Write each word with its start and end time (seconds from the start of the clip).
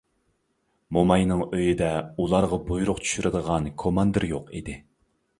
موماينىڭ 0.95 1.41
ئۆيىدە 1.57 1.89
ئۇلارغا 2.23 2.59
بۇيرۇق 2.69 3.01
چۈشۈرىدىغان 3.07 3.67
كوماندىر 3.83 4.25
يوق 4.33 4.49
ئىدى. 4.61 4.77